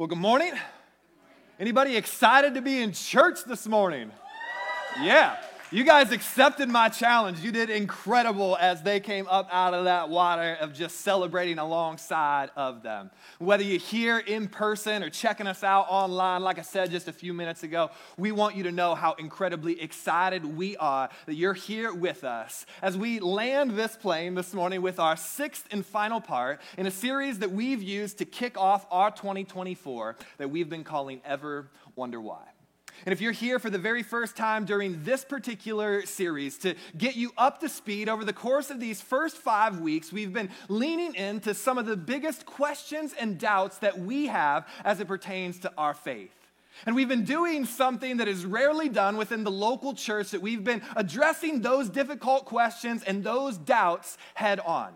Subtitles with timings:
[0.00, 0.54] Well, good morning.
[1.58, 4.10] Anybody excited to be in church this morning?
[5.02, 5.36] Yeah.
[5.72, 7.38] You guys accepted my challenge.
[7.44, 12.50] You did incredible as they came up out of that water of just celebrating alongside
[12.56, 13.12] of them.
[13.38, 17.12] Whether you're here in person or checking us out online, like I said just a
[17.12, 21.54] few minutes ago, we want you to know how incredibly excited we are that you're
[21.54, 26.20] here with us as we land this plane this morning with our sixth and final
[26.20, 30.82] part in a series that we've used to kick off our 2024 that we've been
[30.82, 32.42] calling Ever Wonder Why.
[33.06, 37.16] And if you're here for the very first time during this particular series, to get
[37.16, 41.14] you up to speed over the course of these first five weeks, we've been leaning
[41.14, 45.72] into some of the biggest questions and doubts that we have as it pertains to
[45.78, 46.32] our faith.
[46.86, 50.64] And we've been doing something that is rarely done within the local church, that we've
[50.64, 54.92] been addressing those difficult questions and those doubts head on.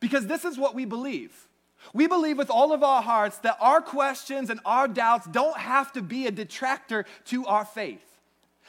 [0.00, 1.47] Because this is what we believe
[1.92, 5.92] we believe with all of our hearts that our questions and our doubts don't have
[5.92, 8.04] to be a detractor to our faith.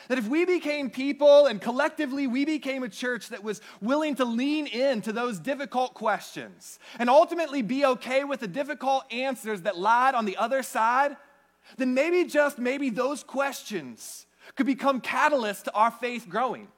[0.08, 4.26] That if we became people and collectively we became a church that was willing to
[4.26, 10.16] lean into those difficult questions and ultimately be okay with the difficult answers that lied
[10.16, 11.18] on the other side,
[11.78, 16.70] then maybe just maybe those questions could become catalysts to our faith growing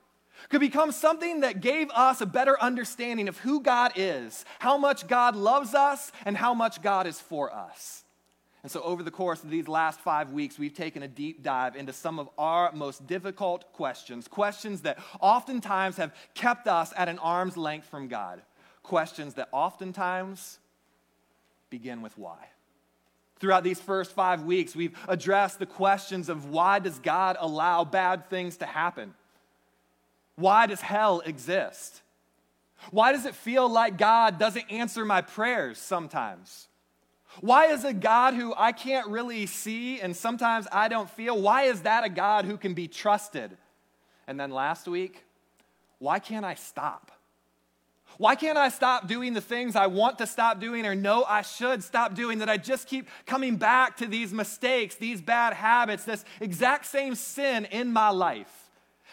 [0.49, 5.07] could become something that gave us a better understanding of who God is, how much
[5.07, 8.03] God loves us, and how much God is for us.
[8.63, 11.75] And so, over the course of these last five weeks, we've taken a deep dive
[11.75, 17.17] into some of our most difficult questions, questions that oftentimes have kept us at an
[17.19, 18.41] arm's length from God,
[18.83, 20.59] questions that oftentimes
[21.71, 22.37] begin with why.
[23.39, 28.29] Throughout these first five weeks, we've addressed the questions of why does God allow bad
[28.29, 29.15] things to happen?
[30.41, 32.01] Why does hell exist?
[32.89, 36.67] Why does it feel like God doesn't answer my prayers sometimes?
[37.39, 41.63] Why is a God who I can't really see and sometimes I don't feel, why
[41.63, 43.55] is that a God who can be trusted?
[44.27, 45.23] And then last week,
[45.99, 47.11] why can't I stop?
[48.17, 51.43] Why can't I stop doing the things I want to stop doing or know I
[51.43, 52.39] should stop doing?
[52.39, 57.13] That I just keep coming back to these mistakes, these bad habits, this exact same
[57.13, 58.60] sin in my life.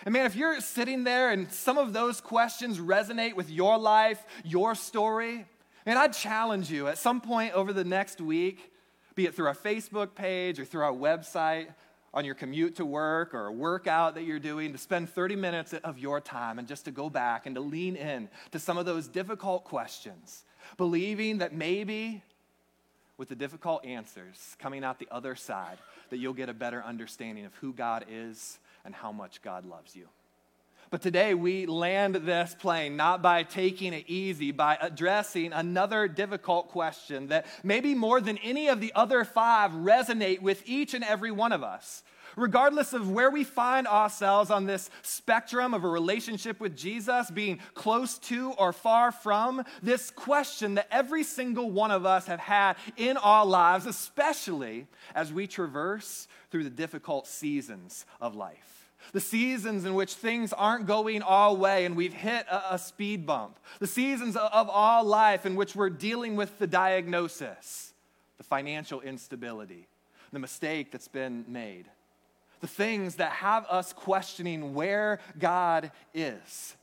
[0.04, 4.24] And man, if you're sitting there and some of those questions resonate with your life,
[4.44, 5.44] your story,
[5.86, 8.72] and I'd challenge you at some point over the next week,
[9.14, 11.68] be it through our Facebook page or through our website,
[12.14, 15.72] on your commute to work or a workout that you're doing, to spend 30 minutes
[15.72, 18.86] of your time and just to go back and to lean in to some of
[18.86, 20.44] those difficult questions,
[20.76, 22.22] believing that maybe
[23.18, 25.78] with the difficult answers coming out the other side,
[26.10, 28.58] that you'll get a better understanding of who God is
[28.88, 30.08] and how much God loves you.
[30.88, 36.68] But today we land this plane not by taking it easy, by addressing another difficult
[36.68, 41.30] question that maybe more than any of the other five resonate with each and every
[41.30, 42.02] one of us.
[42.34, 47.58] Regardless of where we find ourselves on this spectrum of a relationship with Jesus, being
[47.74, 52.78] close to or far from, this question that every single one of us have had
[52.96, 58.77] in our lives, especially as we traverse through the difficult seasons of life
[59.12, 63.26] the seasons in which things aren't going our way and we've hit a, a, speed
[63.26, 67.92] bump, the seasons of our life in which we're dealing with the diagnosis,
[68.36, 69.88] the financial instability,
[70.32, 71.86] the mistake that's been made,
[72.60, 76.76] the things that have us questioning where God is.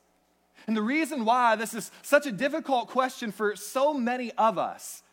[0.68, 5.04] And the reason why this is such a difficult question for so many of us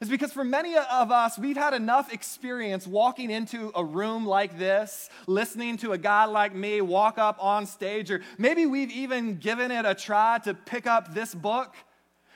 [0.00, 4.58] is because for many of us, we've had enough experience walking into a room like
[4.58, 9.36] this, listening to a guy like me walk up on stage, or maybe we've even
[9.36, 11.74] given it a try to pick up this book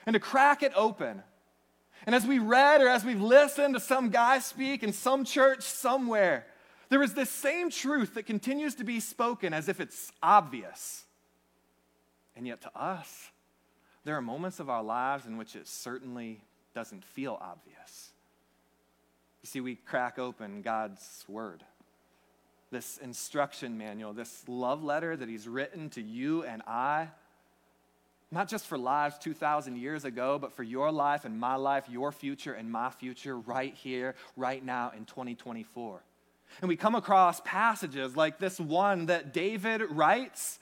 [0.05, 1.21] and to crack it open.
[2.05, 5.63] And as we read or as we've listened to some guy speak in some church
[5.63, 6.45] somewhere,
[6.89, 11.03] there is this same truth that continues to be spoken as if it's obvious.
[12.35, 13.31] And yet to us,
[14.05, 16.41] there are moments of our lives in which it certainly
[16.79, 18.11] doesn't feel obvious.
[19.41, 21.61] You see, we crack open God's Word,
[22.71, 27.09] this instruction manual, this love letter that He's written to you and I,
[28.31, 32.13] not just for lives 2,000 years ago, but for your life and my life, your
[32.13, 36.01] future and my future, right here, right now in 2024.
[36.61, 40.59] And we come across passages like this one that David writes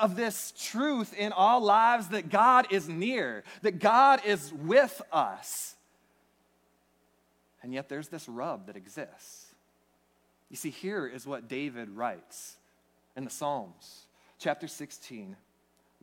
[0.00, 5.74] of this truth in all lives that God is near, that God is with us.
[7.62, 9.46] And yet there's this rub that exists.
[10.50, 12.56] You see, here is what David writes
[13.16, 14.06] in the Psalms,
[14.38, 15.36] chapter 16,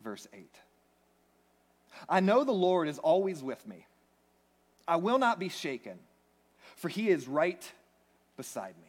[0.04, 0.46] verse 8.
[2.08, 3.86] I know the Lord is always with me.
[4.88, 6.00] I will not be shaken,
[6.76, 7.72] for he is right
[8.38, 8.87] beside me.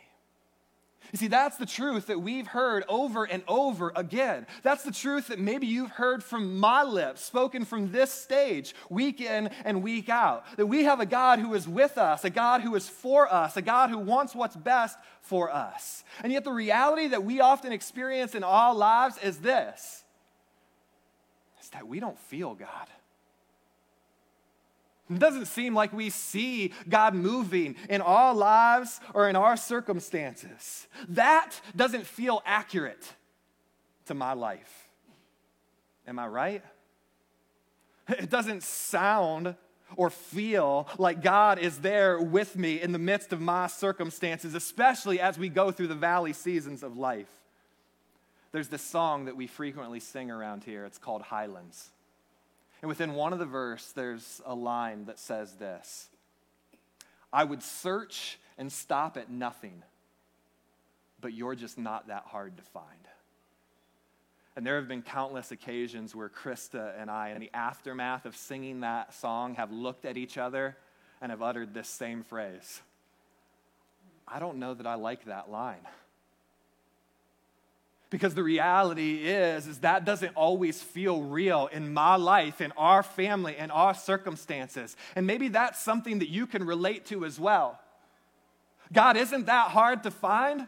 [1.12, 4.46] You see, that's the truth that we've heard over and over again.
[4.62, 9.20] That's the truth that maybe you've heard from my lips, spoken from this stage, week
[9.20, 10.44] in and week out.
[10.56, 13.56] That we have a God who is with us, a God who is for us,
[13.56, 16.04] a God who wants what's best for us.
[16.22, 20.04] And yet, the reality that we often experience in our lives is this
[21.62, 22.88] is that we don't feel God.
[25.10, 30.86] It doesn't seem like we see God moving in our lives or in our circumstances.
[31.08, 33.14] That doesn't feel accurate
[34.06, 34.88] to my life.
[36.06, 36.62] Am I right?
[38.08, 39.54] It doesn't sound
[39.96, 45.20] or feel like God is there with me in the midst of my circumstances, especially
[45.20, 47.30] as we go through the valley seasons of life.
[48.52, 50.84] There's this song that we frequently sing around here.
[50.84, 51.90] It's called Highlands.
[52.80, 56.08] And within one of the verse, there's a line that says this
[57.32, 59.82] I would search and stop at nothing,
[61.20, 62.86] but you're just not that hard to find.
[64.56, 68.80] And there have been countless occasions where Krista and I, in the aftermath of singing
[68.80, 70.76] that song, have looked at each other
[71.20, 72.80] and have uttered this same phrase
[74.30, 75.86] I don't know that I like that line.
[78.10, 83.02] Because the reality is, is that doesn't always feel real in my life, in our
[83.02, 84.96] family, in our circumstances.
[85.14, 87.78] And maybe that's something that you can relate to as well.
[88.92, 90.66] God isn't that hard to find.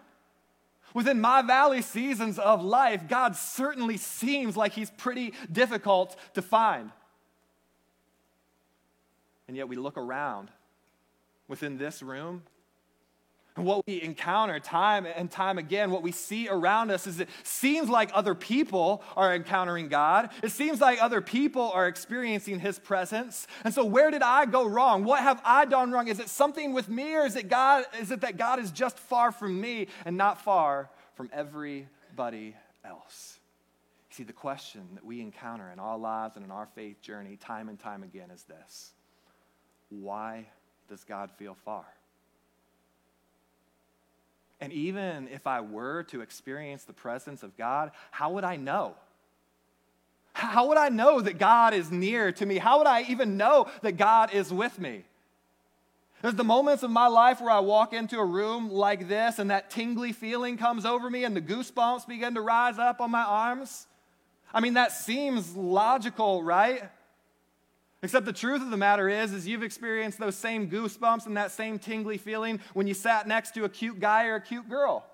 [0.93, 6.91] Within my valley seasons of life, God certainly seems like He's pretty difficult to find.
[9.49, 10.51] And yet we look around
[11.49, 12.43] within this room
[13.65, 17.89] what we encounter time and time again, what we see around us is it seems
[17.89, 20.31] like other people are encountering God.
[20.43, 23.47] It seems like other people are experiencing His presence.
[23.65, 25.05] And so, where did I go wrong?
[25.05, 26.09] What have I done wrong?
[26.09, 27.85] Is it something with me, or is it God?
[28.01, 33.39] Is it that God is just far from me and not far from everybody else?
[34.11, 37.69] See, the question that we encounter in our lives and in our faith journey, time
[37.69, 38.93] and time again, is this:
[39.89, 40.47] Why
[40.89, 41.87] does God feel far?
[44.61, 48.95] And even if I were to experience the presence of God, how would I know?
[50.33, 52.59] How would I know that God is near to me?
[52.59, 55.05] How would I even know that God is with me?
[56.23, 59.51] There's the moments of my life where I walk into a room like this and
[59.51, 63.23] that tingly feeling comes over me and the goosebumps begin to rise up on my
[63.23, 63.87] arms.
[64.53, 66.91] I mean, that seems logical, right?
[68.03, 71.51] Except the truth of the matter is, is you've experienced those same goosebumps and that
[71.51, 75.05] same tingly feeling when you sat next to a cute guy or a cute girl.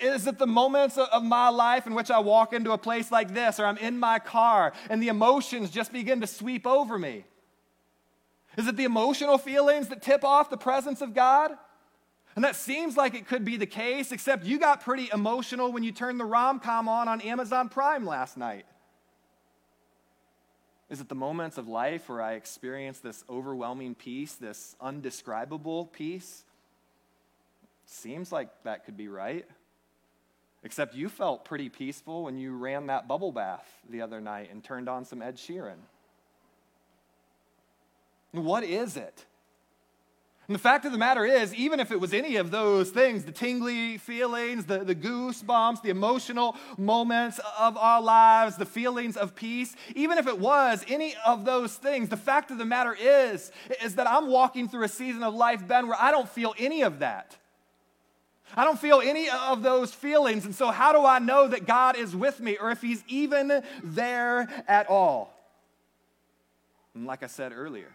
[0.00, 3.34] Is it the moments of my life in which I walk into a place like
[3.34, 7.24] this, or I'm in my car and the emotions just begin to sweep over me?
[8.56, 11.52] Is it the emotional feelings that tip off the presence of God?
[12.34, 15.82] And that seems like it could be the case, except you got pretty emotional when
[15.82, 18.64] you turned the rom com on on Amazon Prime last night.
[20.92, 26.44] Is it the moments of life where I experience this overwhelming peace, this undescribable peace?
[27.86, 29.46] Seems like that could be right.
[30.62, 34.62] Except you felt pretty peaceful when you ran that bubble bath the other night and
[34.62, 35.78] turned on some Ed Sheeran.
[38.32, 39.24] What is it?
[40.48, 43.24] And the fact of the matter is, even if it was any of those things
[43.24, 49.34] the tingly feelings, the, the goosebumps, the emotional moments of our lives, the feelings of
[49.34, 53.50] peace even if it was any of those things, the fact of the matter is,
[53.82, 56.82] is that I'm walking through a season of life, Ben, where I don't feel any
[56.82, 57.36] of that.
[58.56, 60.44] I don't feel any of those feelings.
[60.44, 63.62] And so, how do I know that God is with me or if He's even
[63.82, 65.32] there at all?
[66.94, 67.88] And like I said earlier,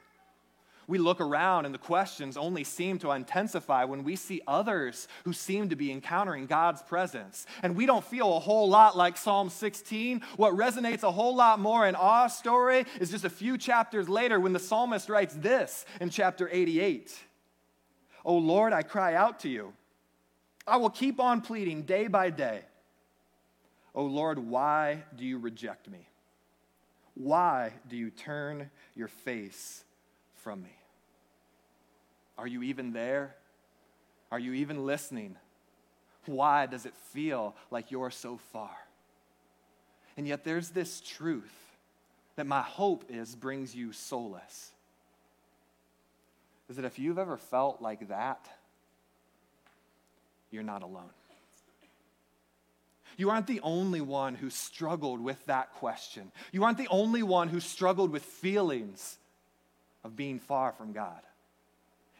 [0.87, 5.33] we look around and the questions only seem to intensify when we see others who
[5.33, 7.45] seem to be encountering God's presence.
[7.61, 10.21] And we don't feel a whole lot like Psalm 16.
[10.37, 14.39] What resonates a whole lot more in our story is just a few chapters later
[14.39, 17.15] when the psalmist writes this in chapter 88
[18.23, 19.73] Oh Lord, I cry out to you.
[20.65, 22.61] I will keep on pleading day by day.
[23.95, 26.09] Oh Lord, why do you reject me?
[27.13, 29.83] Why do you turn your face
[30.47, 30.79] from me?
[32.37, 33.35] Are you even there?
[34.31, 35.35] Are you even listening?
[36.25, 38.71] Why does it feel like you're so far?
[40.15, 41.51] And yet there's this truth
[42.37, 44.71] that my hope is brings you solace.
[46.69, 48.47] Is that if you've ever felt like that,
[50.49, 51.09] you're not alone.
[53.17, 56.31] You aren't the only one who struggled with that question.
[56.53, 59.17] You aren't the only one who struggled with feelings
[60.07, 61.19] of being far from God.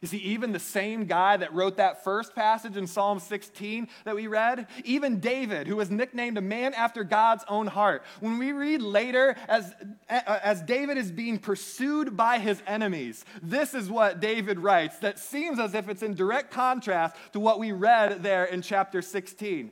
[0.02, 4.14] You see, even the same guy that wrote that first passage in Psalm 16 that
[4.14, 8.52] we read, even David, who was nicknamed a man after God's own heart, when we
[8.52, 9.74] read later as,
[10.08, 15.58] as David is being pursued by his enemies, this is what David writes that seems
[15.58, 19.72] as if it's in direct contrast to what we read there in chapter 16.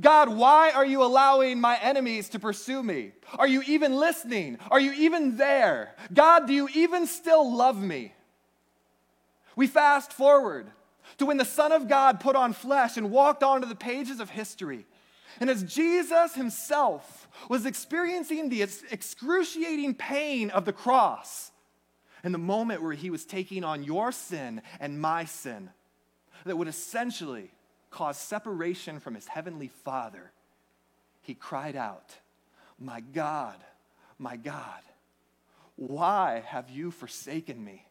[0.00, 3.12] God, why are you allowing my enemies to pursue me?
[3.38, 4.58] Are you even listening?
[4.70, 5.94] Are you even there?
[6.12, 8.14] God, do you even still love me?
[9.54, 10.70] We fast forward
[11.18, 14.30] to when the Son of God put on flesh and walked onto the pages of
[14.30, 14.86] history.
[15.40, 21.50] And as Jesus himself was experiencing the excruciating pain of the cross,
[22.24, 25.70] in the moment where he was taking on your sin and my sin,
[26.44, 27.50] that would essentially
[27.92, 30.32] cause separation from his heavenly Father,
[31.20, 32.16] he cried out,
[32.78, 33.56] My God,
[34.18, 34.80] my God,
[35.76, 37.86] why have you forsaken me?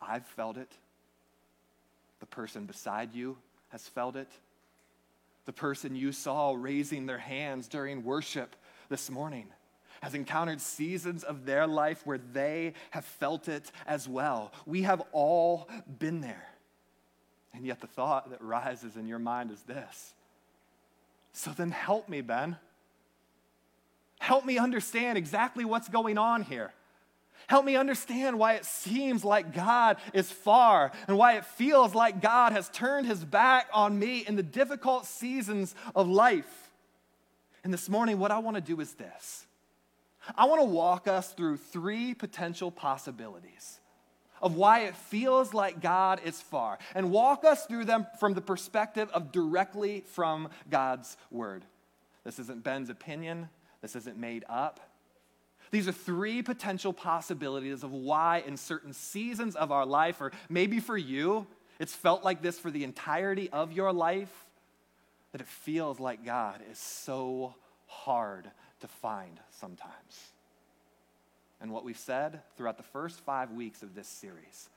[0.00, 0.70] I've felt it.
[2.20, 3.36] The person beside you
[3.70, 4.30] has felt it.
[5.46, 8.54] The person you saw raising their hands during worship
[8.88, 9.46] this morning
[10.02, 14.52] has encountered seasons of their life where they have felt it as well.
[14.66, 16.46] We have all been there.
[17.58, 20.14] And yet, the thought that rises in your mind is this
[21.32, 22.56] So then, help me, Ben.
[24.20, 26.72] Help me understand exactly what's going on here.
[27.48, 32.22] Help me understand why it seems like God is far and why it feels like
[32.22, 36.70] God has turned his back on me in the difficult seasons of life.
[37.64, 39.46] And this morning, what I want to do is this
[40.36, 43.80] I want to walk us through three potential possibilities
[44.42, 48.40] of why it feels like God is far and walk us through them from the
[48.40, 51.64] perspective of directly from God's word.
[52.24, 53.48] This isn't Ben's opinion,
[53.80, 54.80] this isn't made up.
[55.70, 60.80] These are three potential possibilities of why, in certain seasons of our life, or maybe
[60.80, 61.46] for you,
[61.78, 64.46] it's felt like this for the entirety of your life,
[65.32, 67.54] that it feels like God is so
[67.86, 70.32] hard to find sometimes.
[71.60, 74.68] And what we've said throughout the first five weeks of this series,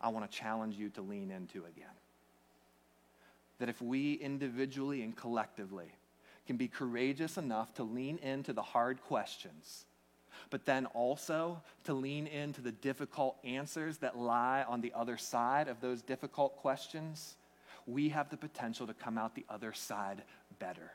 [0.00, 1.86] I want to challenge you to lean into again.
[3.58, 5.92] That if we individually and collectively
[6.46, 9.84] can be courageous enough to lean into the hard questions,
[10.50, 15.68] but then also to lean into the difficult answers that lie on the other side
[15.68, 17.36] of those difficult questions,
[17.86, 20.22] we have the potential to come out the other side
[20.58, 20.92] better.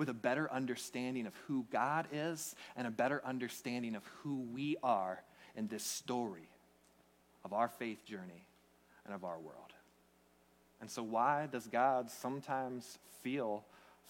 [0.00, 4.78] With a better understanding of who God is and a better understanding of who we
[4.82, 5.22] are
[5.54, 6.48] in this story
[7.44, 8.46] of our faith journey
[9.04, 9.74] and of our world.
[10.80, 13.62] And so, why does God sometimes feel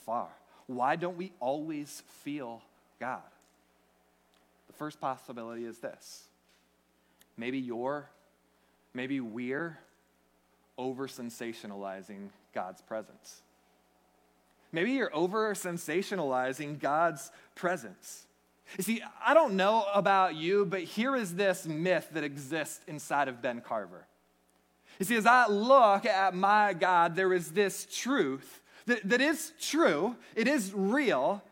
[0.06, 0.28] far?
[0.68, 2.62] Why don't we always feel
[3.00, 3.18] God?
[4.68, 6.22] The first possibility is this
[7.36, 8.08] maybe you're,
[8.94, 9.76] maybe we're
[10.78, 13.42] over sensationalizing God's presence.
[14.72, 18.26] Maybe you're over sensationalizing God's presence.
[18.78, 23.28] You see, I don't know about you, but here is this myth that exists inside
[23.28, 24.06] of Ben Carver.
[24.98, 29.52] You see, as I look at my God, there is this truth that, that is
[29.60, 31.42] true, it is real,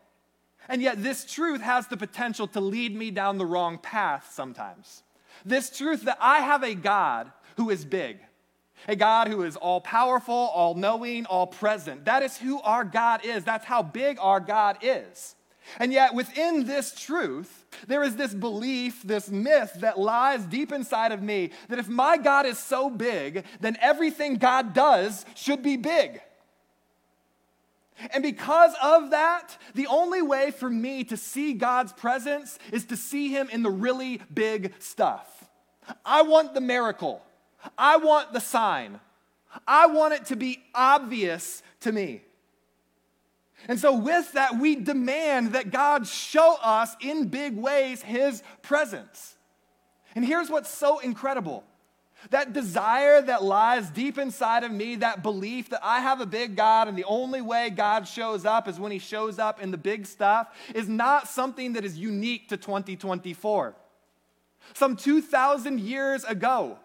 [0.69, 5.01] and yet, this truth has the potential to lead me down the wrong path sometimes.
[5.43, 8.19] This truth that I have a God who is big,
[8.87, 12.05] a God who is all powerful, all knowing, all present.
[12.05, 13.43] That is who our God is.
[13.43, 15.35] That's how big our God is.
[15.77, 21.11] And yet, within this truth, there is this belief, this myth that lies deep inside
[21.11, 25.77] of me that if my God is so big, then everything God does should be
[25.77, 26.21] big.
[28.11, 32.97] And because of that, the only way for me to see God's presence is to
[32.97, 35.49] see Him in the really big stuff.
[36.05, 37.21] I want the miracle,
[37.77, 38.99] I want the sign,
[39.67, 42.21] I want it to be obvious to me.
[43.67, 49.35] And so, with that, we demand that God show us in big ways His presence.
[50.15, 51.63] And here's what's so incredible
[52.31, 56.55] that desire that lies deep inside of me, that belief that I have a big
[56.55, 59.77] God and the only way God shows up is when he shows up in the
[59.77, 63.75] big stuff, is not something that is unique to 2024.
[64.73, 66.77] Some 2,000 years ago,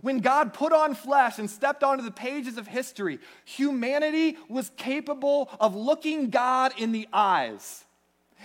[0.00, 5.50] when God put on flesh and stepped onto the pages of history, humanity was capable
[5.60, 7.84] of looking God in the eyes.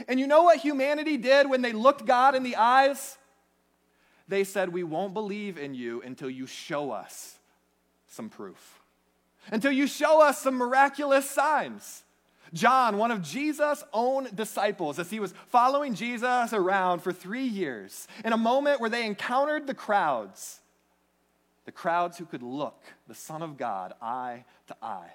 [0.07, 3.17] And you know what humanity did when they looked God in the eyes?
[4.27, 7.37] they said, We won't believe in you until you show us
[8.07, 8.79] some proof,
[9.51, 12.03] until you show us some miraculous signs.
[12.53, 18.07] John, one of Jesus' own disciples, as he was following Jesus around for three years,
[18.23, 20.59] in a moment where they encountered the crowds,
[21.65, 25.13] the crowds who could look the Son of God eye to eye.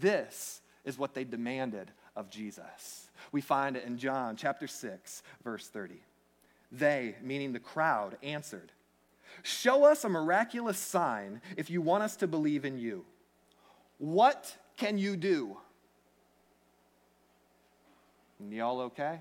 [0.00, 3.08] This is what they demanded of Jesus.
[3.32, 5.94] We find it in John chapter 6, verse 30.
[6.70, 8.72] They, meaning the crowd, answered,
[9.42, 13.04] Show us a miraculous sign if you want us to believe in you.
[13.98, 15.56] What can you do?
[18.38, 19.20] And Y'all okay?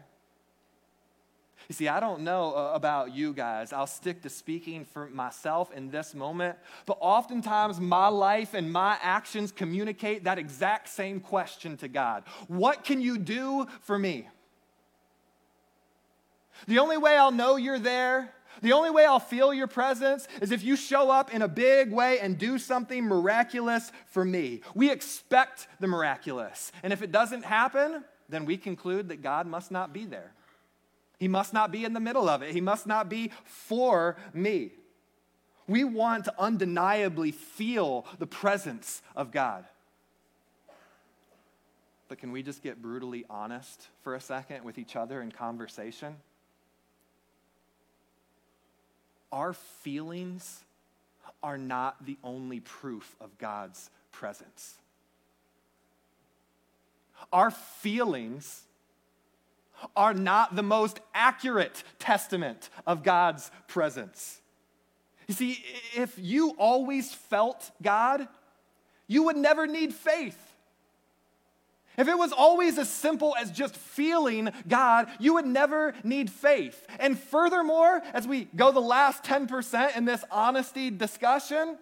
[1.68, 3.74] You see, I don't know uh, about you guys.
[3.74, 8.98] I'll stick to speaking for myself in this moment, but oftentimes my life and my
[9.02, 14.30] actions communicate that exact same question to God What can you do for me?
[16.68, 20.52] The only way I'll know you're there, the only way I'll feel your presence is
[20.52, 24.62] if you show up in a big way and do something miraculous for me.
[24.74, 26.72] We expect the miraculous.
[26.82, 30.34] And if it doesn't happen, then we conclude that God must not be there.
[31.18, 32.54] He must not be in the middle of it.
[32.54, 34.72] He must not be for me.
[35.68, 39.66] We want to undeniably feel the presence of God.
[42.08, 46.16] But can we just get brutally honest for a second with each other in conversation?
[49.32, 50.64] Our feelings
[51.44, 54.76] are not the only proof of God's presence.
[57.34, 58.64] Our feelings
[59.96, 64.41] are not the most accurate testament of God's presence.
[65.27, 65.63] You see,
[65.96, 68.27] if you always felt God,
[69.08, 70.38] you would never need faith.
[71.98, 76.86] If it was always as simple as just feeling God, you would never need faith.
[77.00, 81.77] And furthermore, as we go the last 10% in this honesty discussion,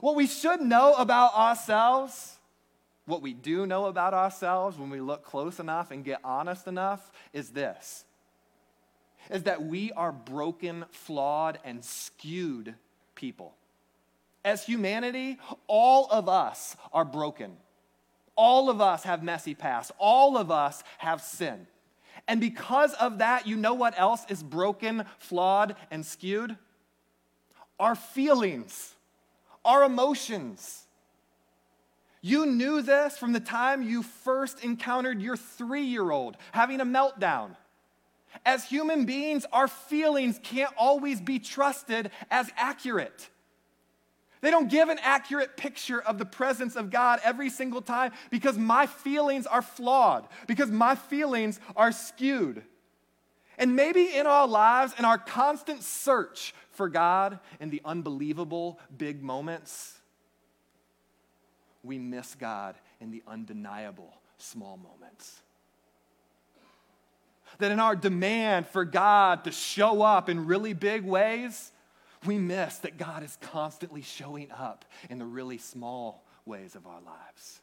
[0.00, 2.35] what we should know about ourselves
[3.06, 7.10] what we do know about ourselves when we look close enough and get honest enough
[7.32, 8.04] is this
[9.30, 12.74] is that we are broken, flawed, and skewed
[13.16, 13.54] people.
[14.44, 17.56] As humanity, all of us are broken.
[18.36, 19.90] All of us have messy past.
[19.98, 21.66] All of us have sin.
[22.28, 26.56] And because of that, you know what else is broken, flawed, and skewed?
[27.80, 28.94] Our feelings,
[29.64, 30.85] our emotions.
[32.20, 36.86] You knew this from the time you first encountered your three year old having a
[36.86, 37.56] meltdown.
[38.44, 43.30] As human beings, our feelings can't always be trusted as accurate.
[44.40, 48.58] They don't give an accurate picture of the presence of God every single time because
[48.58, 52.62] my feelings are flawed, because my feelings are skewed.
[53.58, 59.22] And maybe in our lives, in our constant search for God in the unbelievable big
[59.22, 59.98] moments,
[61.86, 65.40] we miss God in the undeniable small moments.
[67.58, 71.72] That in our demand for God to show up in really big ways,
[72.24, 77.00] we miss that God is constantly showing up in the really small ways of our
[77.00, 77.60] lives.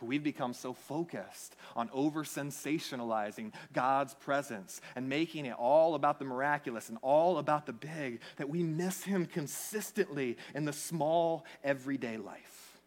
[0.00, 6.24] We've become so focused on over sensationalizing God's presence and making it all about the
[6.24, 12.16] miraculous and all about the big that we miss Him consistently in the small, everyday
[12.16, 12.78] life.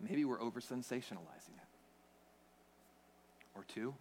[0.00, 1.68] Maybe we're over sensationalizing it.
[3.56, 3.94] Or two,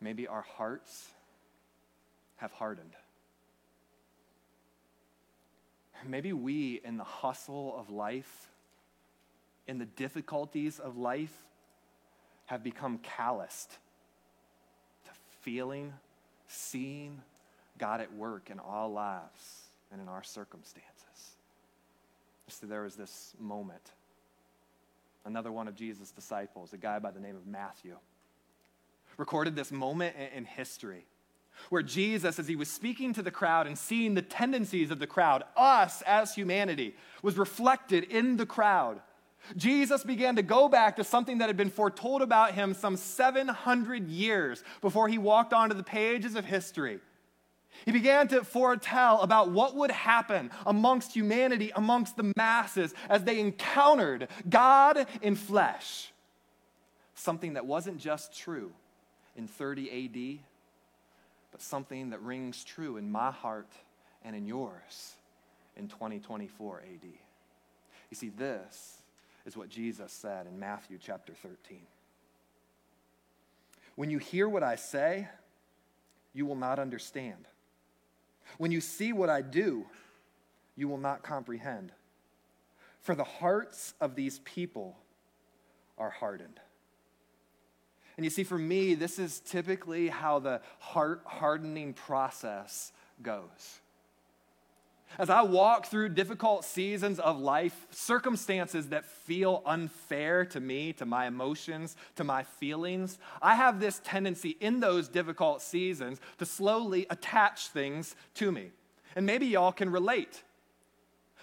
[0.00, 1.08] maybe our hearts
[2.36, 2.96] have hardened.
[6.06, 8.50] Maybe we, in the hustle of life,
[9.66, 11.36] in the difficulties of life
[12.46, 13.70] have become calloused
[15.04, 15.10] to
[15.42, 15.92] feeling,
[16.48, 17.20] seeing
[17.78, 21.36] God at work in all lives and in our circumstances.
[22.48, 23.92] So there was this moment.
[25.24, 27.96] Another one of Jesus' disciples, a guy by the name of Matthew,
[29.16, 31.06] recorded this moment in history
[31.68, 35.06] where Jesus, as he was speaking to the crowd and seeing the tendencies of the
[35.06, 39.00] crowd, us as humanity, was reflected in the crowd.
[39.56, 44.08] Jesus began to go back to something that had been foretold about him some 700
[44.08, 47.00] years before he walked onto the pages of history.
[47.84, 53.40] He began to foretell about what would happen amongst humanity, amongst the masses, as they
[53.40, 56.12] encountered God in flesh.
[57.14, 58.72] Something that wasn't just true
[59.36, 60.44] in 30 AD,
[61.52, 63.70] but something that rings true in my heart
[64.24, 65.14] and in yours
[65.76, 67.08] in 2024 AD.
[68.10, 68.99] You see, this
[69.50, 71.80] is what Jesus said in Matthew chapter 13.
[73.96, 75.26] When you hear what I say,
[76.32, 77.48] you will not understand.
[78.58, 79.86] When you see what I do,
[80.76, 81.90] you will not comprehend.
[83.02, 84.96] For the hearts of these people
[85.98, 86.60] are hardened.
[88.16, 93.80] And you see, for me, this is typically how the heart hardening process goes.
[95.18, 101.04] As I walk through difficult seasons of life, circumstances that feel unfair to me, to
[101.04, 107.06] my emotions, to my feelings, I have this tendency in those difficult seasons to slowly
[107.10, 108.70] attach things to me.
[109.16, 110.42] And maybe y'all can relate.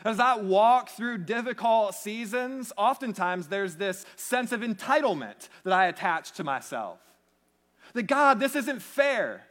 [0.05, 6.31] As I walk through difficult seasons, oftentimes there's this sense of entitlement that I attach
[6.33, 6.99] to myself.
[7.93, 9.45] That God, this isn't fair.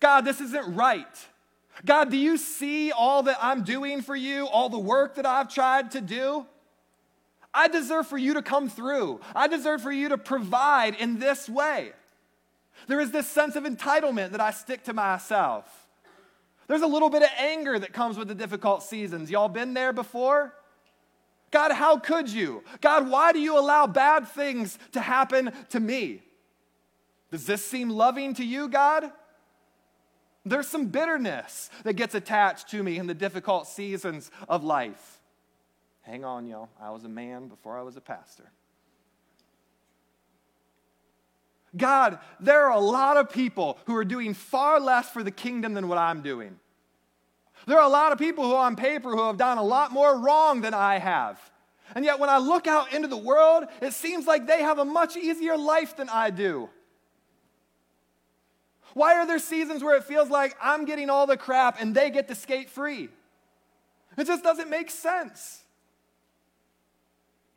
[0.00, 1.28] God, this isn't right.
[1.84, 5.52] God, do you see all that I'm doing for you, all the work that I've
[5.52, 6.46] tried to do?
[7.52, 9.20] I deserve for you to come through.
[9.34, 11.92] I deserve for you to provide in this way.
[12.86, 15.64] There is this sense of entitlement that I stick to myself.
[16.68, 19.30] There's a little bit of anger that comes with the difficult seasons.
[19.30, 20.54] Y'all been there before?
[21.50, 22.62] God, how could you?
[22.80, 26.22] God, why do you allow bad things to happen to me?
[27.32, 29.10] Does this seem loving to you, God?
[30.44, 35.20] There's some bitterness that gets attached to me in the difficult seasons of life.
[36.02, 36.70] Hang on, y'all.
[36.80, 38.50] I was a man before I was a pastor.
[41.76, 45.74] God, there are a lot of people who are doing far less for the kingdom
[45.74, 46.58] than what I'm doing.
[47.66, 50.18] There are a lot of people who, on paper, who have done a lot more
[50.18, 51.38] wrong than I have.
[51.94, 54.84] And yet, when I look out into the world, it seems like they have a
[54.84, 56.70] much easier life than I do.
[58.94, 62.10] Why are there seasons where it feels like I'm getting all the crap and they
[62.10, 63.08] get to skate free?
[64.16, 65.62] It just doesn't make sense.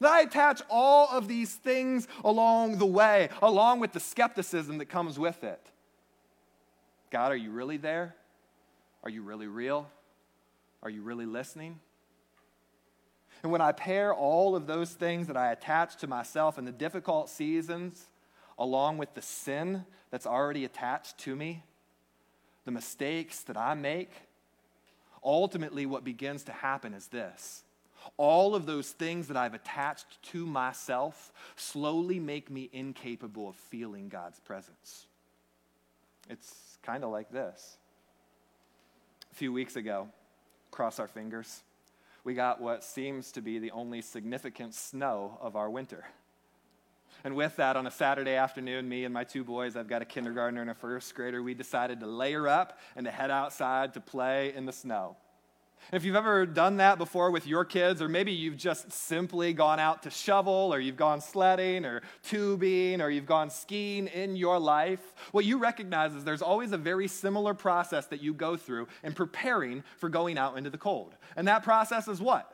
[0.06, 5.18] I attach all of these things along the way, along with the skepticism that comes
[5.18, 5.62] with it.
[7.10, 8.16] God, are you really there?
[9.04, 9.90] Are you really real?
[10.82, 11.80] Are you really listening?
[13.44, 16.72] And when I pair all of those things that I attach to myself in the
[16.72, 18.08] difficult seasons,
[18.58, 21.64] along with the sin that's already attached to me,
[22.66, 24.12] the mistakes that I make,
[25.24, 27.64] ultimately what begins to happen is this.
[28.18, 34.10] All of those things that I've attached to myself slowly make me incapable of feeling
[34.10, 35.08] God's presence.
[36.30, 37.78] It's kind of like this.
[39.32, 40.10] A few weeks ago,
[40.70, 41.64] cross our fingers,
[42.24, 46.06] we got what seems to be the only significant snow of our winter.
[47.24, 50.06] And with that, on a Saturday afternoon, me and my two boys, I've got a
[50.06, 54.02] kindergartner and a first grader, we decided to layer up and to head outside to
[54.02, 55.16] play in the snow.
[55.92, 59.80] If you've ever done that before with your kids, or maybe you've just simply gone
[59.80, 64.60] out to shovel, or you've gone sledding, or tubing, or you've gone skiing in your
[64.60, 68.88] life, what you recognize is there's always a very similar process that you go through
[69.04, 71.16] in preparing for going out into the cold.
[71.36, 72.54] And that process is what?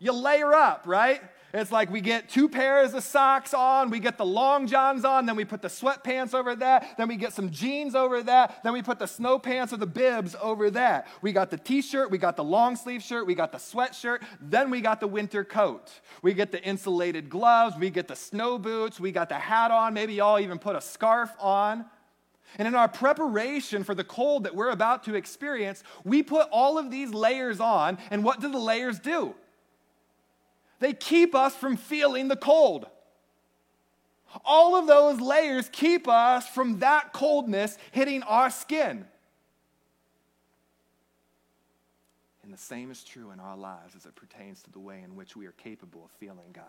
[0.00, 1.20] You layer up, right?
[1.54, 5.24] It's like we get two pairs of socks on, we get the long johns on,
[5.24, 8.74] then we put the sweatpants over that, then we get some jeans over that, then
[8.74, 11.08] we put the snow pants or the bibs over that.
[11.22, 14.22] We got the t shirt, we got the long sleeve shirt, we got the sweatshirt,
[14.42, 15.90] then we got the winter coat.
[16.20, 19.94] We get the insulated gloves, we get the snow boots, we got the hat on,
[19.94, 21.86] maybe y'all even put a scarf on.
[22.58, 26.76] And in our preparation for the cold that we're about to experience, we put all
[26.76, 29.34] of these layers on, and what do the layers do?
[30.80, 32.86] They keep us from feeling the cold.
[34.44, 39.06] All of those layers keep us from that coldness hitting our skin.
[42.42, 45.16] And the same is true in our lives as it pertains to the way in
[45.16, 46.64] which we are capable of feeling God.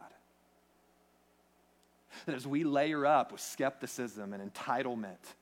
[2.26, 5.36] That as we layer up with skepticism and entitlement,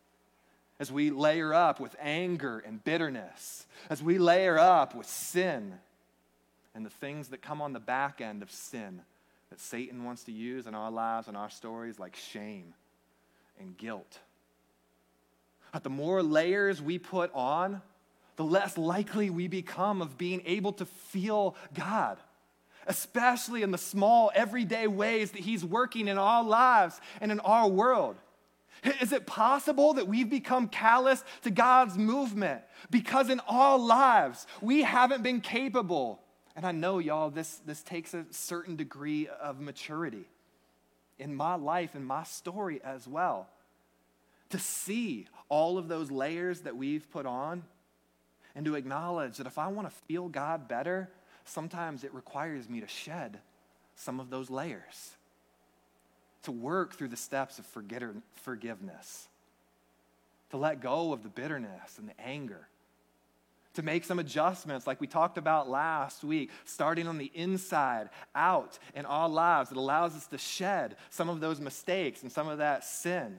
[0.79, 5.79] as we layer up with anger and bitterness, as we layer up with sin,
[6.77, 9.01] and the things that come on the back end of sin
[9.49, 12.75] that Satan wants to use in our lives and our stories, like shame
[13.59, 14.19] and guilt.
[15.73, 17.81] But the more layers we put on,
[18.35, 22.19] the less likely we become of being able to feel God,
[22.85, 27.67] especially in the small, everyday ways that He's working in our lives and in our
[27.67, 28.17] world.
[29.01, 32.61] Is it possible that we've become callous to God's movement
[32.91, 36.21] because in our lives we haven't been capable
[36.57, 40.25] and I know, y'all, this, this takes a certain degree of maturity
[41.19, 43.47] in my life and my story as well.
[44.49, 47.61] To see all of those layers that we've put on
[48.55, 51.11] and to acknowledge that if I want to feel God better,
[51.45, 53.37] sometimes it requires me to shed
[53.95, 55.15] some of those layers,
[56.41, 59.27] to work through the steps of forgiveness,
[60.49, 62.67] to let go of the bitterness and the anger
[63.77, 68.79] to make some adjustments, like we talked about last week, starting on the inside out
[68.95, 69.69] in our lives.
[69.69, 73.37] It allows us to shed some of those mistakes and some of that sin,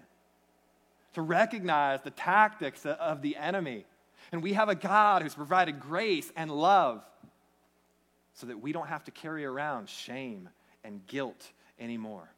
[1.14, 3.84] to recognize the tactics of the enemy.
[4.30, 7.02] And we have a God who's provided grace and love
[8.34, 10.48] so that we don't have to carry around shame
[10.84, 12.30] and guilt anymore.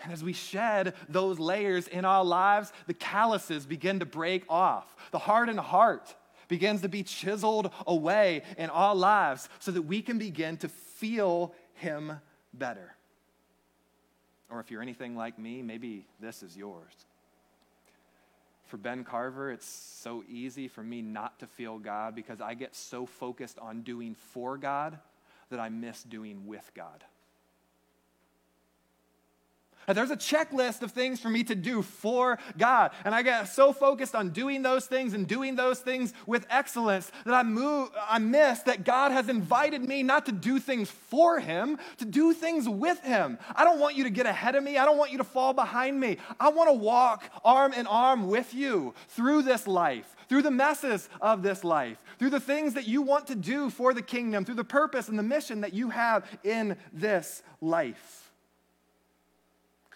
[0.00, 4.94] And as we shed those layers in our lives, the calluses begin to break off.
[5.10, 6.14] The hardened heart
[6.48, 11.54] begins to be chiseled away in our lives so that we can begin to feel
[11.74, 12.20] Him
[12.52, 12.94] better.
[14.50, 16.92] Or if you're anything like me, maybe this is yours.
[18.66, 22.74] For Ben Carver, it's so easy for me not to feel God because I get
[22.74, 24.98] so focused on doing for God
[25.50, 27.04] that I miss doing with God.
[29.94, 32.92] There's a checklist of things for me to do for God.
[33.04, 37.10] And I get so focused on doing those things and doing those things with excellence
[37.24, 41.40] that I move I miss that God has invited me not to do things for
[41.40, 43.38] him, to do things with him.
[43.54, 44.78] I don't want you to get ahead of me.
[44.78, 46.18] I don't want you to fall behind me.
[46.38, 51.08] I want to walk arm in arm with you through this life through the messes
[51.22, 54.54] of this life, through the things that you want to do for the kingdom, through
[54.54, 58.27] the purpose and the mission that you have in this life.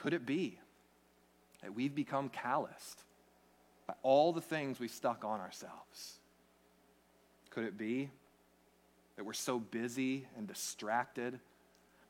[0.02, 0.58] Could it be
[1.62, 3.04] that we've become calloused
[3.86, 6.14] by all the things we've stuck on ourselves?
[7.50, 8.10] Could it be
[9.14, 11.38] that we're so busy and distracted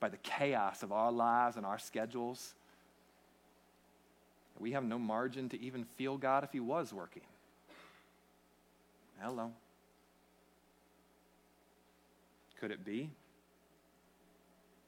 [0.00, 2.54] by the chaos of our lives and our schedules
[4.54, 7.24] that we have no margin to even feel God if He was working?
[9.20, 9.52] Hello.
[12.58, 13.10] Could it be?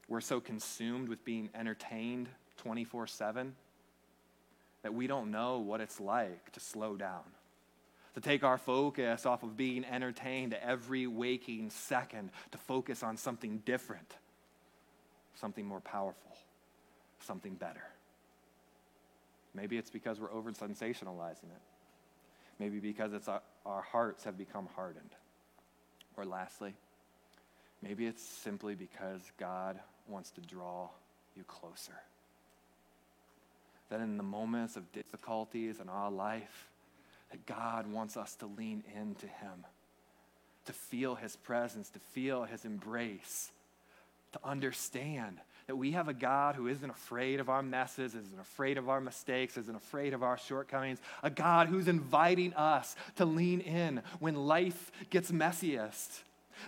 [0.07, 3.55] We're so consumed with being entertained 24 7
[4.85, 7.23] that we don't know what it's like to slow down,
[8.13, 13.63] to take our focus off of being entertained every waking second to focus on something
[13.65, 14.15] different,
[15.33, 16.37] something more powerful,
[17.19, 17.81] something better.
[19.55, 21.61] Maybe it's because we're over sensationalizing it.
[22.59, 25.15] Maybe because it's our, our hearts have become hardened.
[26.15, 26.75] Or lastly,
[27.81, 30.89] maybe it's simply because God wants to draw
[31.35, 31.95] you closer
[33.89, 36.69] that in the moments of difficulties in our life,
[37.31, 39.65] that God wants us to lean into Him,
[40.65, 43.51] to feel His presence, to feel His embrace,
[44.33, 48.77] to understand that we have a God who isn't afraid of our messes, isn't afraid
[48.77, 53.61] of our mistakes, isn't afraid of our shortcomings, a God who's inviting us to lean
[53.61, 56.21] in when life gets messiest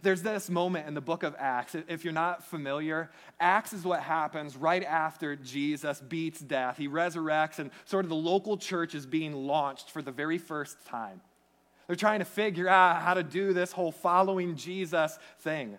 [0.04, 1.76] there's this moment in the book of Acts.
[1.88, 6.78] If you're not familiar, Acts is what happens right after Jesus beats death.
[6.78, 10.86] He resurrects, and sort of the local church is being launched for the very first
[10.86, 11.22] time.
[11.88, 15.78] They're trying to figure out how to do this whole following Jesus thing.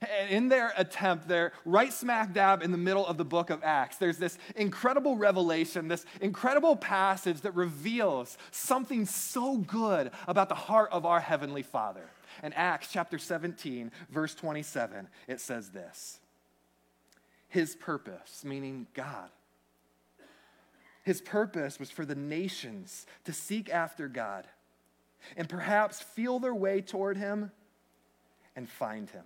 [0.00, 3.62] And in their attempt, they're right smack dab in the middle of the book of
[3.64, 3.96] Acts.
[3.96, 10.90] There's this incredible revelation, this incredible passage that reveals something so good about the heart
[10.92, 12.08] of our Heavenly Father.
[12.42, 16.20] In Acts chapter 17, verse 27, it says this
[17.48, 19.30] His purpose, meaning God,
[21.02, 24.46] his purpose was for the nations to seek after God
[25.36, 27.50] and perhaps feel their way toward him
[28.54, 29.24] and find him,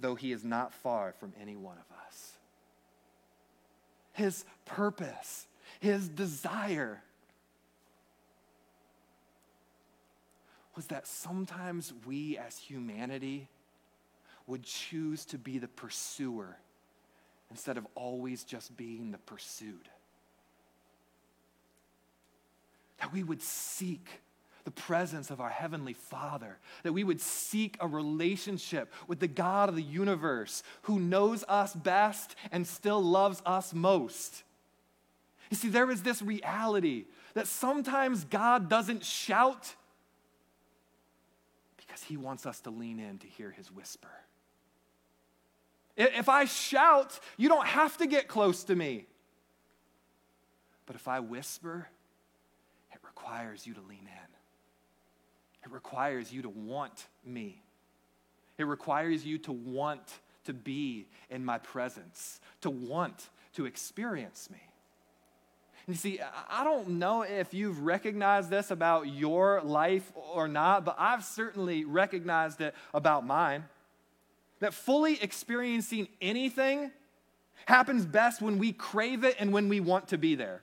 [0.00, 2.32] though he is not far from any one of us.
[4.12, 5.46] His purpose,
[5.80, 7.02] his desire
[10.76, 13.48] was that sometimes we as humanity
[14.46, 16.56] would choose to be the pursuer
[17.50, 19.88] instead of always just being the pursued.
[22.98, 24.08] That we would seek
[24.64, 29.68] the presence of our Heavenly Father, that we would seek a relationship with the God
[29.68, 34.42] of the universe who knows us best and still loves us most.
[35.50, 39.74] You see, there is this reality that sometimes God doesn't shout
[41.94, 44.10] because he wants us to lean in to hear his whisper.
[45.96, 49.06] If I shout, you don't have to get close to me.
[50.86, 51.86] But if I whisper,
[52.92, 54.30] it requires you to lean in.
[55.64, 57.62] It requires you to want me.
[58.58, 64.58] It requires you to want to be in my presence, to want to experience me.
[65.86, 66.18] You see,
[66.48, 71.84] I don't know if you've recognized this about your life or not, but I've certainly
[71.84, 73.64] recognized it about mine.
[74.60, 76.90] That fully experiencing anything
[77.66, 80.62] happens best when we crave it and when we want to be there,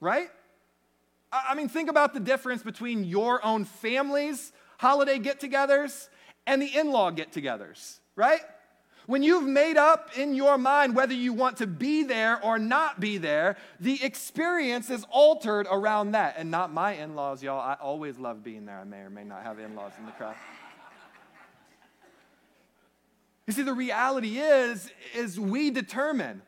[0.00, 0.30] right?
[1.32, 6.08] I mean, think about the difference between your own family's holiday get togethers
[6.46, 8.42] and the in law get togethers, right?
[9.12, 12.98] When you've made up in your mind whether you want to be there or not
[12.98, 16.36] be there, the experience is altered around that.
[16.38, 17.60] And not my in laws, y'all.
[17.60, 18.78] I always love being there.
[18.78, 20.34] I may or may not have in laws in the crowd.
[23.46, 26.40] You see, the reality is, is we determine.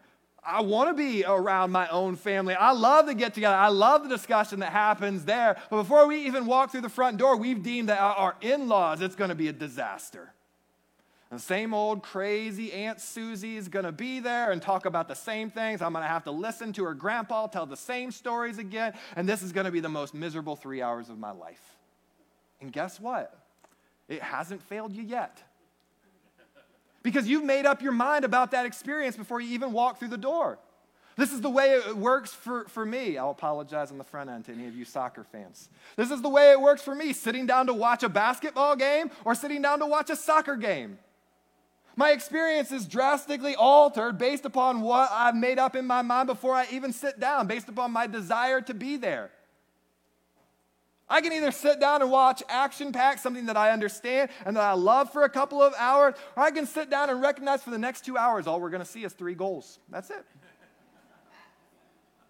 [0.42, 2.54] I want to be around my own family.
[2.54, 3.56] I love the get together.
[3.56, 5.58] I love the discussion that happens there.
[5.68, 9.02] But before we even walk through the front door, we've deemed that our in laws,
[9.02, 10.32] it's going to be a disaster.
[11.34, 15.16] The same old crazy Aunt Susie is going to be there and talk about the
[15.16, 15.82] same things.
[15.82, 18.92] I'm going to have to listen to her grandpa tell the same stories again.
[19.16, 21.60] And this is going to be the most miserable three hours of my life.
[22.60, 23.36] And guess what?
[24.08, 25.42] It hasn't failed you yet.
[27.02, 30.16] Because you've made up your mind about that experience before you even walk through the
[30.16, 30.60] door.
[31.16, 33.18] This is the way it works for, for me.
[33.18, 35.68] I'll apologize on the front end to any of you soccer fans.
[35.96, 39.10] This is the way it works for me sitting down to watch a basketball game
[39.24, 40.98] or sitting down to watch a soccer game.
[41.96, 46.54] My experience is drastically altered based upon what I've made up in my mind before
[46.54, 49.30] I even sit down, based upon my desire to be there.
[51.08, 54.62] I can either sit down and watch action packed, something that I understand and that
[54.62, 57.70] I love for a couple of hours, or I can sit down and recognize for
[57.70, 59.78] the next two hours all we're going to see is three goals.
[59.90, 60.24] That's it.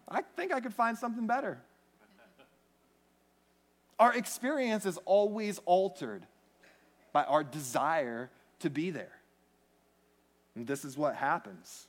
[0.07, 1.57] I think I could find something better.
[3.97, 6.27] Our experience is always altered
[7.13, 9.14] by our desire to be there.
[10.55, 11.87] And this is what happens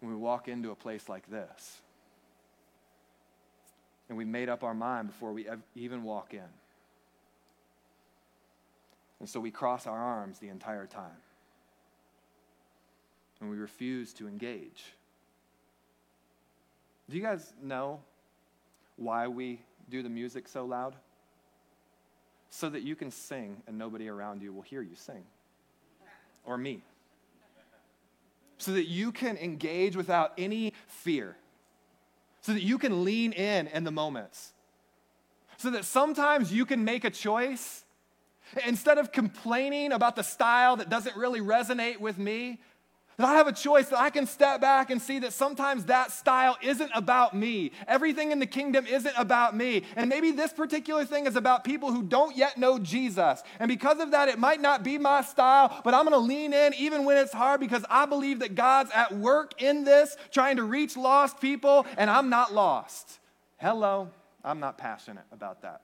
[0.00, 1.78] when we walk into a place like this.
[4.08, 6.48] And we've made up our mind before we even walk in.
[9.20, 11.10] And so we cross our arms the entire time.
[13.40, 14.84] And we refuse to engage.
[17.10, 18.00] Do you guys know
[18.96, 20.94] why we do the music so loud?
[22.50, 25.24] So that you can sing and nobody around you will hear you sing
[26.48, 26.82] or me.
[28.56, 31.36] So that you can engage without any fear.
[32.40, 34.52] So that you can lean in in the moments.
[35.58, 37.84] So that sometimes you can make a choice.
[38.66, 42.58] Instead of complaining about the style that doesn't really resonate with me,
[43.18, 46.12] that I have a choice that I can step back and see that sometimes that
[46.12, 47.72] style isn't about me.
[47.88, 49.82] Everything in the kingdom isn't about me.
[49.96, 53.42] And maybe this particular thing is about people who don't yet know Jesus.
[53.58, 56.52] And because of that, it might not be my style, but I'm going to lean
[56.52, 60.56] in even when it's hard because I believe that God's at work in this, trying
[60.56, 63.18] to reach lost people, and I'm not lost.
[63.56, 64.10] Hello,
[64.44, 65.82] I'm not passionate about that.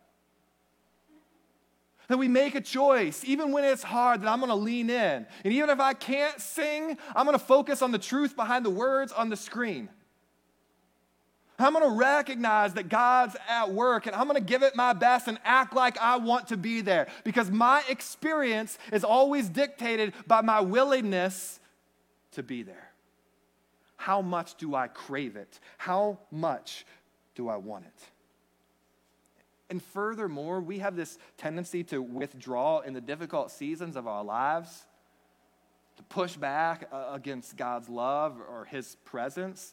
[2.08, 5.26] That we make a choice, even when it's hard, that I'm gonna lean in.
[5.44, 9.12] And even if I can't sing, I'm gonna focus on the truth behind the words
[9.12, 9.88] on the screen.
[11.58, 15.38] I'm gonna recognize that God's at work and I'm gonna give it my best and
[15.44, 20.60] act like I want to be there because my experience is always dictated by my
[20.60, 21.60] willingness
[22.32, 22.90] to be there.
[23.96, 25.60] How much do I crave it?
[25.78, 26.84] How much
[27.34, 28.13] do I want it?
[29.70, 34.86] And furthermore, we have this tendency to withdraw in the difficult seasons of our lives,
[35.96, 39.72] to push back uh, against God's love or His presence.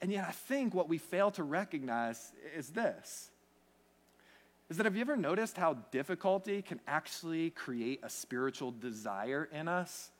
[0.00, 3.30] And yet, I think what we fail to recognize is this
[4.70, 9.68] is that have you ever noticed how difficulty can actually create a spiritual desire in
[9.68, 10.10] us?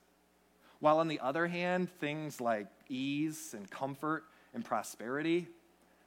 [0.81, 5.49] While on the other hand, things like ease and comfort and prosperity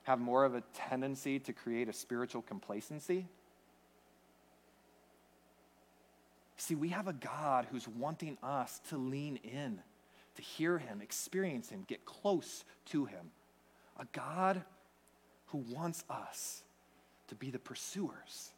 [0.07, 3.27] have more of a tendency to create a spiritual complacency?
[6.55, 9.81] See, we have a God who's wanting us to lean in,
[10.35, 13.31] to hear Him, experience Him, get close to Him.
[13.99, 14.63] A God
[15.47, 16.63] who wants us
[17.27, 18.51] to be the pursuers,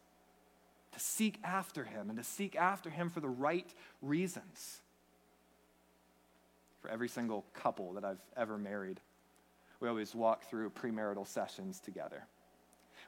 [0.92, 4.82] to seek after Him, and to seek after Him for the right reasons.
[6.80, 9.00] For every single couple that I've ever married,
[9.80, 12.24] we always walk through premarital sessions together.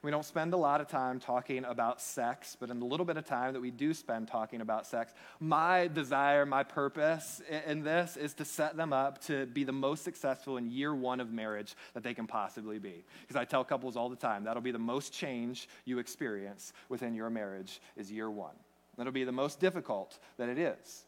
[0.02, 3.16] We don't spend a lot of time talking about sex, but in the little bit
[3.16, 8.16] of time that we do spend talking about sex, my desire, my purpose in this
[8.16, 11.76] is to set them up to be the most successful in year one of marriage
[11.94, 13.04] that they can possibly be.
[13.20, 17.14] Because I tell couples all the time that'll be the most change you experience within
[17.14, 18.56] your marriage is year one.
[18.96, 21.04] That'll be the most difficult that it is.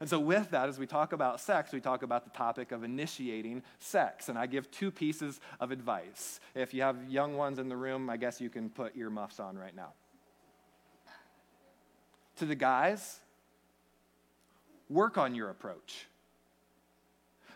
[0.00, 2.82] And so, with that, as we talk about sex, we talk about the topic of
[2.82, 4.28] initiating sex.
[4.28, 6.40] And I give two pieces of advice.
[6.54, 9.56] If you have young ones in the room, I guess you can put earmuffs on
[9.56, 9.92] right now.
[12.36, 13.20] To the guys,
[14.88, 16.06] work on your approach.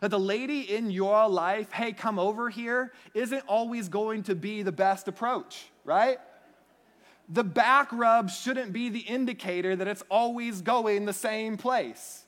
[0.01, 4.63] That the lady in your life, hey, come over here, isn't always going to be
[4.63, 6.19] the best approach, right?
[7.29, 12.26] the back rub shouldn't be the indicator that it's always going the same place.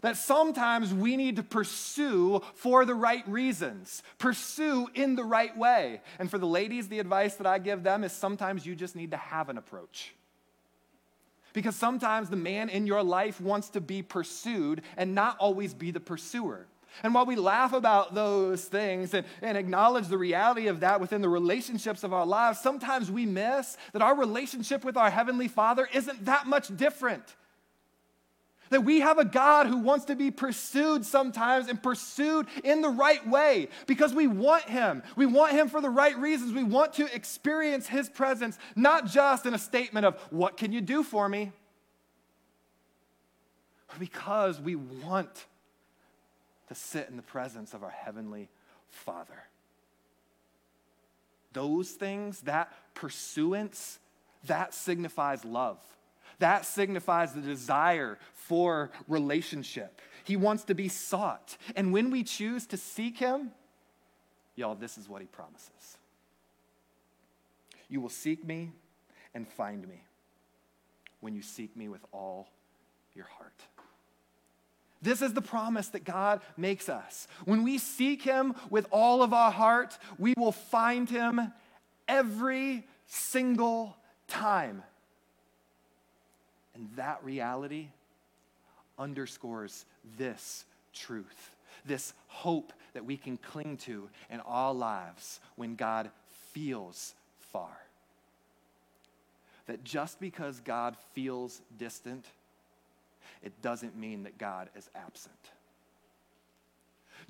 [0.00, 6.00] That sometimes we need to pursue for the right reasons, pursue in the right way.
[6.18, 9.10] And for the ladies, the advice that I give them is sometimes you just need
[9.10, 10.14] to have an approach.
[11.52, 15.90] Because sometimes the man in your life wants to be pursued and not always be
[15.90, 16.66] the pursuer.
[17.02, 21.20] And while we laugh about those things and, and acknowledge the reality of that within
[21.20, 25.88] the relationships of our lives, sometimes we miss that our relationship with our Heavenly Father
[25.92, 27.36] isn't that much different.
[28.70, 32.88] That we have a God who wants to be pursued sometimes and pursued in the
[32.88, 35.02] right way because we want Him.
[35.16, 36.52] We want Him for the right reasons.
[36.52, 40.80] We want to experience His presence, not just in a statement of, What can you
[40.80, 41.52] do for me?
[43.98, 45.46] Because we want
[46.68, 48.48] to sit in the presence of our Heavenly
[48.90, 49.44] Father.
[51.52, 53.98] Those things, that pursuance,
[54.44, 55.78] that signifies love.
[56.38, 60.00] That signifies the desire for relationship.
[60.24, 61.56] He wants to be sought.
[61.74, 63.50] And when we choose to seek Him,
[64.56, 65.98] y'all, this is what He promises
[67.88, 68.72] You will seek me
[69.34, 70.02] and find me
[71.20, 72.48] when you seek me with all
[73.14, 73.62] your heart.
[75.00, 77.28] This is the promise that God makes us.
[77.44, 81.52] When we seek Him with all of our heart, we will find Him
[82.08, 84.82] every single time.
[86.78, 87.88] And that reality
[88.98, 89.84] underscores
[90.16, 90.64] this
[90.94, 91.50] truth,
[91.84, 96.10] this hope that we can cling to in our lives when God
[96.52, 97.14] feels
[97.52, 97.76] far.
[99.66, 102.24] That just because God feels distant,
[103.42, 105.34] it doesn't mean that God is absent.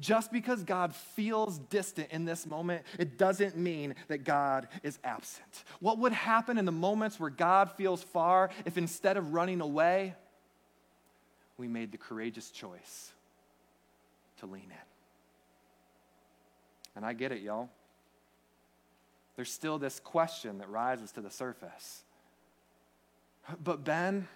[0.00, 5.64] Just because God feels distant in this moment, it doesn't mean that God is absent.
[5.80, 10.14] What would happen in the moments where God feels far if instead of running away,
[11.56, 13.10] we made the courageous choice
[14.38, 14.86] to lean in?
[16.94, 17.68] And I get it, y'all.
[19.34, 22.02] There's still this question that rises to the surface.
[23.62, 24.28] But, Ben,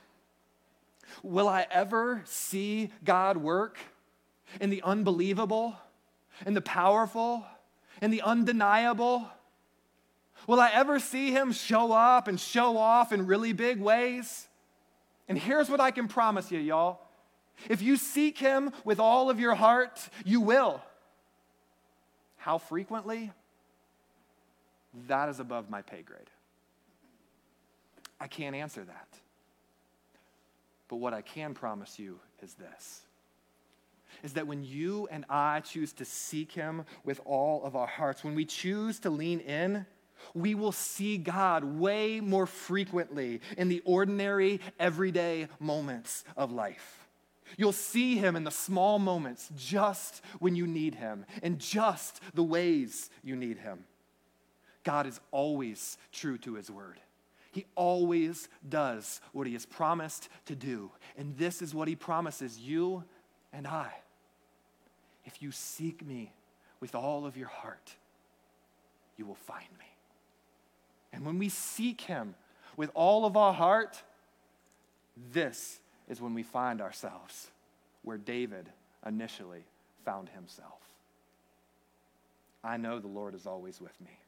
[1.23, 3.79] Will I ever see God work
[4.61, 5.77] in the unbelievable,
[6.47, 7.45] in the powerful,
[8.01, 9.29] in the undeniable?
[10.47, 14.49] Will I ever see him show up and show off in really big ways?
[15.29, 17.01] And here's what I can promise you, y'all.
[17.69, 20.83] If you seek him with all of your heart, you will.
[22.37, 23.31] How frequently?
[25.07, 26.31] That is above my pay grade.
[28.21, 29.09] I can't answer that.
[30.89, 33.03] But what I can promise you is this
[34.23, 38.25] is that when you and I choose to seek Him with all of our hearts,
[38.25, 39.87] when we choose to lean in,
[40.35, 47.09] we will see God way more frequently in the ordinary, everyday moments of life.
[47.57, 52.45] You'll see Him in the small moments just when you need Him, in just the
[52.45, 53.85] ways you need Him.
[54.85, 56.99] God is always true to His word.
[57.53, 60.91] He always does what he has promised to do.
[61.17, 63.05] And this is what he promises you
[63.53, 63.93] and I.
[65.25, 66.33] If you seek me
[66.81, 67.95] with all of your heart,
[69.17, 69.87] you will find me.
[71.13, 72.35] And when we seek him
[72.77, 74.03] with all of our heart,
[75.33, 77.51] this is when we find ourselves
[78.03, 78.69] where David
[79.07, 79.65] initially
[80.05, 80.81] found himself.
[82.65, 84.19] I know the Lord is always with me.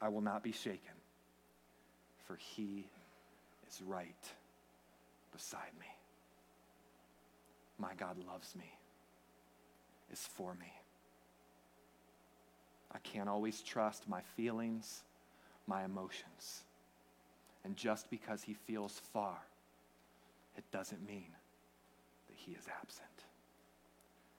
[0.00, 0.96] I will not be shaken
[2.26, 2.84] for he
[3.68, 4.14] is right
[5.32, 5.86] beside me.
[7.78, 8.72] My God loves me,
[10.16, 10.72] is for me.
[12.92, 15.02] I can't always trust my feelings,
[15.66, 16.62] my emotions.
[17.64, 19.36] And just because he feels far,
[20.56, 21.32] it doesn't mean
[22.28, 23.06] that he is absent.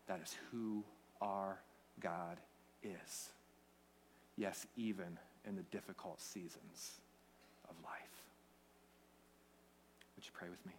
[0.07, 0.84] That is who
[1.21, 1.59] our
[1.99, 2.38] God
[2.82, 3.30] is.
[4.38, 7.01] Yes, even in the difficult seasons
[7.69, 8.23] of life.
[10.15, 10.73] Would you pray with me?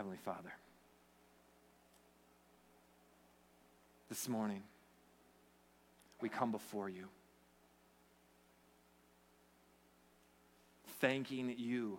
[0.00, 0.50] Heavenly Father,
[4.08, 4.62] this morning
[6.22, 7.04] we come before you,
[11.02, 11.98] thanking you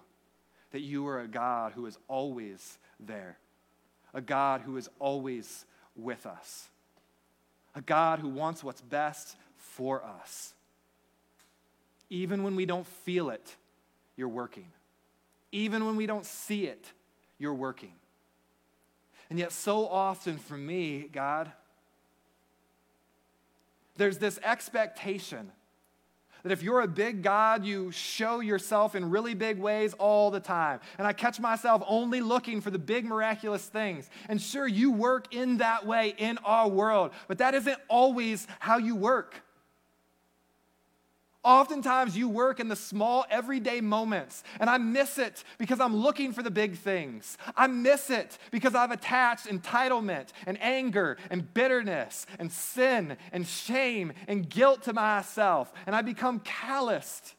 [0.72, 3.38] that you are a God who is always there,
[4.16, 6.70] a God who is always with us
[7.76, 10.56] a God who wants what's best for us.
[12.10, 13.56] Even when we don't feel it,
[14.18, 14.72] you're working.
[15.52, 16.92] Even when we don't see it,
[17.42, 17.94] you're working.
[19.30, 21.52] And yet, so often for me, God,
[23.98, 25.52] There's this expectation
[26.44, 30.40] that if you're a big God, you show yourself in really big ways all the
[30.40, 30.80] time.
[30.98, 34.10] And I catch myself only looking for the big miraculous things.
[34.28, 38.80] And sure, you work in that way in our world, but that isn't always how
[38.80, 39.44] you work.
[41.44, 46.34] Oftentimes, you work in the small, everyday moments, and I miss it because I'm looking
[46.34, 47.36] for the big things.
[47.58, 54.14] I miss it because I've attached entitlement and anger and bitterness and sin and shame
[54.28, 57.34] and guilt to myself, and I become calloused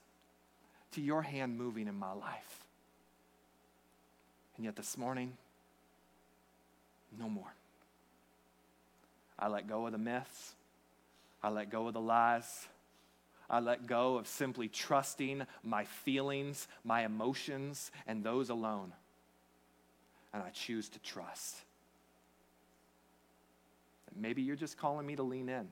[0.93, 2.65] to your hand moving in my life.
[4.57, 5.37] And yet, this morning,
[7.21, 7.55] no more.
[9.39, 10.55] I let go of the myths,
[11.41, 12.67] I let go of the lies.
[13.53, 18.95] I let go of simply trusting my feelings, my emotions, and those alone.
[20.33, 21.57] And I choose to trust.
[24.17, 25.69] Maybe you're just calling me to lean in,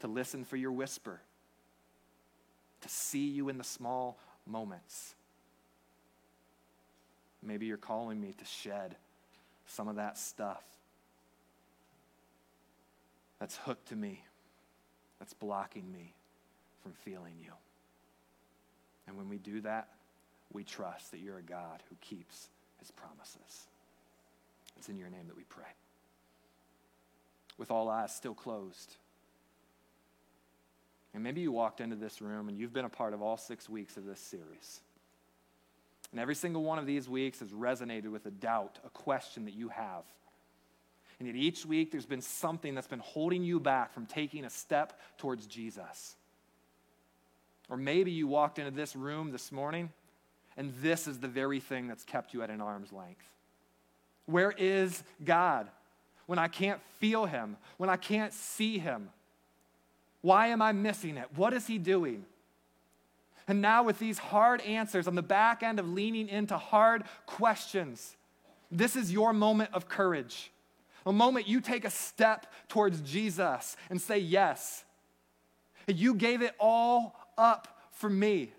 [0.00, 1.18] to listen for your whisper,
[2.82, 5.14] to see you in the small moments.
[7.42, 8.96] Maybe you're calling me to shed
[9.66, 10.62] some of that stuff
[13.40, 14.24] that's hooked to me,
[15.18, 16.14] that's blocking me
[16.88, 17.52] from feeling you.
[19.06, 19.88] And when we do that,
[20.52, 23.66] we trust that you're a God who keeps his promises.
[24.78, 25.64] It's in your name that we pray.
[27.58, 28.96] With all eyes still closed.
[31.12, 33.68] And maybe you walked into this room and you've been a part of all six
[33.68, 34.80] weeks of this series.
[36.12, 39.54] And every single one of these weeks has resonated with a doubt, a question that
[39.54, 40.04] you have.
[41.18, 44.50] And yet each week there's been something that's been holding you back from taking a
[44.50, 46.14] step towards Jesus.
[47.68, 49.90] Or maybe you walked into this room this morning
[50.58, 53.24] and this is the very thing that's kept you at an arm's length.
[54.26, 55.68] Where is God
[56.26, 59.10] when I can't feel Him, when I can't see Him?
[60.20, 61.28] Why am I missing it?
[61.36, 62.26] What is He doing?
[63.46, 68.16] And now, with these hard answers on the back end of leaning into hard questions,
[68.70, 70.50] this is your moment of courage.
[71.06, 74.84] A moment you take a step towards Jesus and say, Yes.
[75.86, 78.52] You gave it all up for me.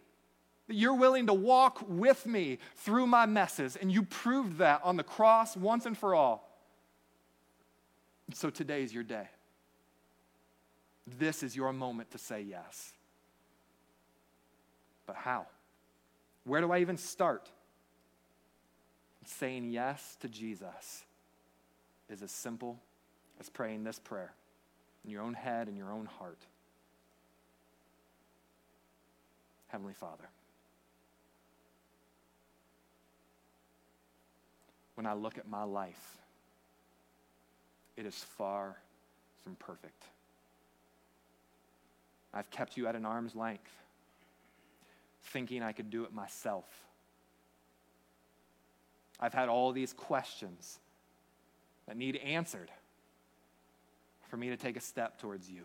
[0.68, 4.98] That you're willing to walk with me through my messes, and you proved that on
[4.98, 6.50] the cross once and for all.
[8.34, 9.28] So today is your day.
[11.18, 12.94] This is your moment to say yes.
[15.08, 15.48] But how?
[16.44, 17.50] Where do I even start?
[19.26, 21.04] Saying yes to Jesus
[22.10, 22.80] is as simple
[23.40, 24.34] as praying this prayer
[25.04, 26.46] in your own head and your own heart.
[29.70, 30.30] Heavenly Father.
[34.96, 36.18] When I look at my life,
[37.96, 38.76] it is far
[39.44, 40.04] from perfect.
[42.34, 43.72] I've kept you at an arm's length,
[45.24, 46.66] thinking I could do it myself.
[49.20, 50.80] I've had all these questions
[51.88, 52.72] that need answered
[54.30, 55.62] for me to take a step towards you.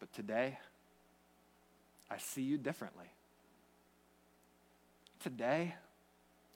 [0.00, 0.58] But today,
[2.10, 3.10] I see you differently.
[5.20, 5.74] Today,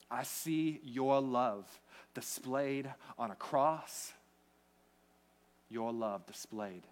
[0.09, 1.65] I see your love
[2.13, 4.13] displayed on a cross,
[5.69, 6.83] your love displayed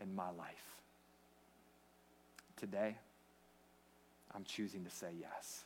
[0.00, 0.76] in my life.
[2.56, 2.96] Today,
[4.34, 5.64] I'm choosing to say yes.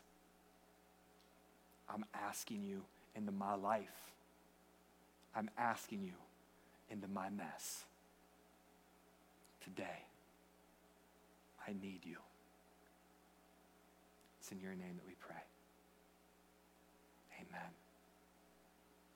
[1.89, 2.83] I'm asking you
[3.15, 4.13] into my life.
[5.35, 6.13] I'm asking you
[6.91, 7.85] into my mess.
[9.65, 10.05] Today,
[11.67, 12.17] I need you.
[14.53, 15.52] In your name that we pray.